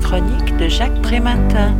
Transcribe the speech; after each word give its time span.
chronique 0.00 0.56
de 0.56 0.68
Jacques 0.68 1.00
Prémantin. 1.02 1.76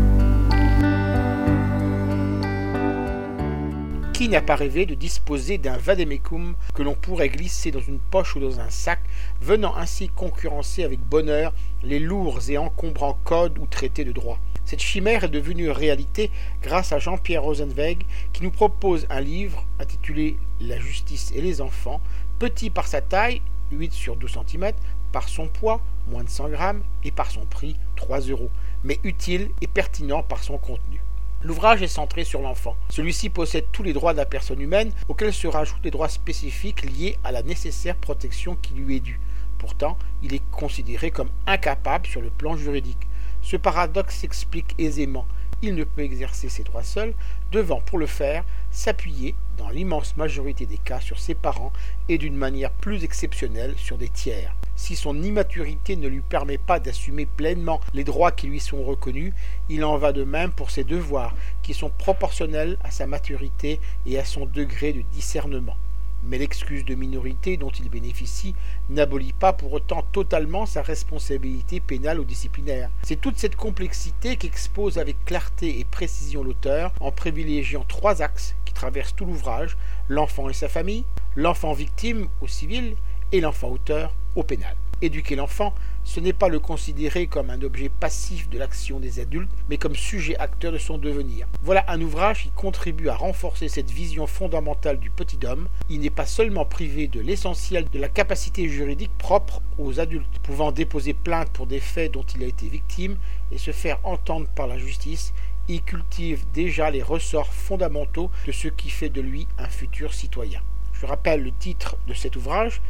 Qui 4.12 4.28
n'a 4.28 4.40
pas 4.40 4.56
rêvé 4.56 4.86
de 4.86 4.94
disposer 4.94 5.58
d'un 5.58 5.76
vademecum 5.76 6.54
que 6.74 6.82
l'on 6.82 6.94
pourrait 6.94 7.28
glisser 7.28 7.70
dans 7.70 7.80
une 7.80 7.98
poche 7.98 8.36
ou 8.36 8.40
dans 8.40 8.60
un 8.60 8.70
sac, 8.70 9.00
venant 9.40 9.76
ainsi 9.76 10.08
concurrencer 10.08 10.84
avec 10.84 11.00
bonheur 11.00 11.52
les 11.82 11.98
lourds 11.98 12.40
et 12.48 12.58
encombrants 12.58 13.18
codes 13.24 13.58
ou 13.58 13.66
traités 13.66 14.04
de 14.04 14.12
droit? 14.12 14.38
Cette 14.64 14.82
chimère 14.82 15.24
est 15.24 15.28
devenue 15.28 15.70
réalité 15.70 16.30
grâce 16.62 16.92
à 16.92 16.98
Jean-Pierre 16.98 17.42
Rosenweg 17.42 18.04
qui 18.32 18.42
nous 18.42 18.50
propose 18.50 19.06
un 19.10 19.20
livre 19.20 19.64
intitulé 19.80 20.36
La 20.60 20.78
justice 20.78 21.32
et 21.34 21.40
les 21.40 21.60
enfants, 21.60 22.00
petit 22.38 22.70
par 22.70 22.86
sa 22.86 23.00
taille, 23.00 23.40
8 23.72 23.92
sur 23.92 24.16
12 24.16 24.38
cm, 24.46 24.72
par 25.12 25.28
son 25.28 25.48
poids, 25.48 25.80
moins 26.10 26.24
de 26.24 26.28
100 26.28 26.48
grammes, 26.50 26.82
et 27.04 27.10
par 27.10 27.30
son 27.30 27.44
prix, 27.46 27.76
3 27.96 28.20
euros, 28.20 28.50
mais 28.84 28.98
utile 29.04 29.50
et 29.60 29.66
pertinent 29.66 30.22
par 30.22 30.42
son 30.42 30.58
contenu. 30.58 31.00
L'ouvrage 31.42 31.82
est 31.82 31.86
centré 31.86 32.24
sur 32.24 32.40
l'enfant. 32.40 32.74
Celui-ci 32.90 33.28
possède 33.28 33.66
tous 33.70 33.84
les 33.84 33.92
droits 33.92 34.12
de 34.12 34.18
la 34.18 34.26
personne 34.26 34.60
humaine, 34.60 34.92
auxquels 35.08 35.32
se 35.32 35.46
rajoutent 35.46 35.82
des 35.82 35.92
droits 35.92 36.08
spécifiques 36.08 36.82
liés 36.82 37.16
à 37.22 37.30
la 37.30 37.42
nécessaire 37.42 37.94
protection 37.94 38.56
qui 38.60 38.74
lui 38.74 38.96
est 38.96 39.00
due. 39.00 39.20
Pourtant, 39.58 39.96
il 40.22 40.34
est 40.34 40.42
considéré 40.50 41.10
comme 41.10 41.30
incapable 41.46 42.06
sur 42.06 42.20
le 42.20 42.30
plan 42.30 42.56
juridique. 42.56 43.06
Ce 43.42 43.56
paradoxe 43.56 44.16
s'explique 44.16 44.74
aisément. 44.78 45.26
Il 45.62 45.74
ne 45.74 45.84
peut 45.84 46.02
exercer 46.02 46.48
ses 46.48 46.64
droits 46.64 46.82
seul, 46.82 47.14
devant 47.52 47.80
pour 47.80 47.98
le 47.98 48.06
faire 48.06 48.44
s'appuyer, 48.78 49.34
dans 49.58 49.68
l'immense 49.68 50.16
majorité 50.16 50.64
des 50.64 50.78
cas, 50.78 51.00
sur 51.00 51.18
ses 51.18 51.34
parents 51.34 51.72
et 52.08 52.16
d'une 52.16 52.36
manière 52.36 52.70
plus 52.70 53.04
exceptionnelle 53.04 53.74
sur 53.76 53.98
des 53.98 54.08
tiers 54.08 54.54
si 54.78 54.94
son 54.94 55.20
immaturité 55.22 55.96
ne 55.96 56.08
lui 56.08 56.20
permet 56.20 56.56
pas 56.56 56.78
d'assumer 56.78 57.26
pleinement 57.26 57.80
les 57.92 58.04
droits 58.04 58.30
qui 58.30 58.46
lui 58.46 58.60
sont 58.60 58.82
reconnus, 58.84 59.34
il 59.68 59.84
en 59.84 59.98
va 59.98 60.12
de 60.12 60.22
même 60.22 60.52
pour 60.52 60.70
ses 60.70 60.84
devoirs, 60.84 61.34
qui 61.62 61.74
sont 61.74 61.90
proportionnels 61.90 62.78
à 62.84 62.92
sa 62.92 63.06
maturité 63.06 63.80
et 64.06 64.18
à 64.18 64.24
son 64.24 64.46
degré 64.46 64.92
de 64.92 65.02
discernement. 65.12 65.76
Mais 66.24 66.38
l'excuse 66.38 66.84
de 66.84 66.94
minorité 66.94 67.56
dont 67.56 67.70
il 67.70 67.88
bénéficie 67.88 68.54
n'abolit 68.88 69.32
pas 69.32 69.52
pour 69.52 69.72
autant 69.72 70.02
totalement 70.12 70.66
sa 70.66 70.82
responsabilité 70.82 71.80
pénale 71.80 72.20
ou 72.20 72.24
disciplinaire. 72.24 72.90
C'est 73.02 73.20
toute 73.20 73.38
cette 73.38 73.56
complexité 73.56 74.36
qu'expose 74.36 74.98
avec 74.98 75.24
clarté 75.24 75.80
et 75.80 75.84
précision 75.84 76.42
l'auteur 76.42 76.92
en 77.00 77.12
privilégiant 77.12 77.84
trois 77.86 78.22
axes 78.22 78.54
qui 78.78 78.82
traversent 78.82 79.16
tout 79.16 79.26
l'ouvrage, 79.26 79.76
l'enfant 80.08 80.48
et 80.48 80.52
sa 80.52 80.68
famille, 80.68 81.04
l'enfant 81.34 81.72
victime 81.72 82.28
au 82.40 82.46
civil 82.46 82.94
et 83.32 83.40
l'enfant 83.40 83.70
auteur 83.70 84.14
au 84.36 84.44
pénal. 84.44 84.76
Éduquer 85.02 85.36
l'enfant, 85.36 85.74
ce 86.04 86.20
n'est 86.20 86.32
pas 86.32 86.48
le 86.48 86.60
considérer 86.60 87.26
comme 87.26 87.50
un 87.50 87.62
objet 87.62 87.88
passif 87.88 88.48
de 88.48 88.58
l'action 88.58 89.00
des 89.00 89.20
adultes, 89.20 89.50
mais 89.68 89.78
comme 89.78 89.94
sujet 89.94 90.36
acteur 90.38 90.72
de 90.72 90.78
son 90.78 90.96
devenir. 90.96 91.46
Voilà 91.62 91.84
un 91.88 92.00
ouvrage 92.00 92.44
qui 92.44 92.50
contribue 92.50 93.08
à 93.08 93.16
renforcer 93.16 93.68
cette 93.68 93.90
vision 93.90 94.26
fondamentale 94.26 94.98
du 95.00 95.10
petit 95.10 95.44
homme. 95.44 95.68
Il 95.90 96.00
n'est 96.00 96.10
pas 96.10 96.26
seulement 96.26 96.64
privé 96.64 97.08
de 97.08 97.20
l'essentiel 97.20 97.88
de 97.92 97.98
la 97.98 98.08
capacité 98.08 98.68
juridique 98.68 99.16
propre 99.18 99.60
aux 99.78 100.00
adultes, 100.00 100.38
pouvant 100.44 100.72
déposer 100.72 101.14
plainte 101.14 101.50
pour 101.50 101.66
des 101.66 101.80
faits 101.80 102.12
dont 102.12 102.24
il 102.34 102.44
a 102.44 102.46
été 102.46 102.68
victime 102.68 103.16
et 103.50 103.58
se 103.58 103.72
faire 103.72 103.98
entendre 104.04 104.48
par 104.54 104.66
la 104.66 104.78
justice, 104.78 105.32
il 105.68 105.82
cultive 105.82 106.44
déjà 106.54 106.90
les 106.90 107.02
ressorts 107.02 107.52
fondamentaux 107.52 108.30
de 108.46 108.52
ce 108.52 108.68
qui 108.68 108.90
fait 108.90 109.10
de 109.10 109.20
lui 109.20 109.46
un 109.58 109.68
futur 109.68 110.14
citoyen. 110.14 110.62
Je 110.94 111.04
rappelle 111.06 111.42
le 111.42 111.52
titre 111.52 111.96
de 112.08 112.14
cet 112.14 112.36
ouvrage, 112.36 112.80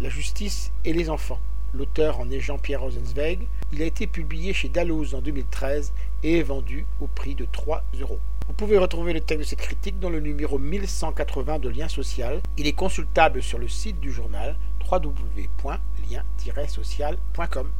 la 0.00 0.10
justice 0.10 0.72
et 0.84 0.92
les 0.92 1.10
enfants. 1.10 1.40
L'auteur 1.72 2.20
en 2.20 2.30
est 2.30 2.40
Jean-Pierre 2.40 2.82
Rosenzweig. 2.82 3.38
Il 3.72 3.82
a 3.82 3.86
été 3.86 4.06
publié 4.06 4.52
chez 4.52 4.68
Dalloz 4.68 5.14
en 5.14 5.20
2013 5.20 5.92
et 6.22 6.38
est 6.38 6.42
vendu 6.42 6.86
au 7.00 7.06
prix 7.06 7.34
de 7.34 7.46
3 7.50 7.82
euros. 8.00 8.20
Vous 8.46 8.54
pouvez 8.54 8.78
retrouver 8.78 9.12
le 9.12 9.20
texte 9.20 9.40
de 9.40 9.44
cette 9.44 9.60
critique 9.60 9.98
dans 9.98 10.10
le 10.10 10.20
numéro 10.20 10.58
1180 10.58 11.58
de 11.58 11.70
Lien 11.70 11.88
Social. 11.88 12.40
Il 12.56 12.66
est 12.66 12.72
consultable 12.72 13.42
sur 13.42 13.58
le 13.58 13.68
site 13.68 13.98
du 13.98 14.12
journal 14.12 14.56
www.lien-social.com. 14.88 17.70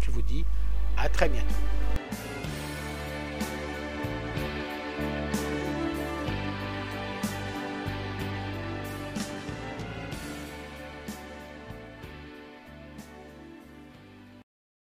Je 0.00 0.10
vous 0.10 0.22
dis 0.22 0.44
à 0.96 1.08
très 1.08 1.28
bientôt. 1.28 1.54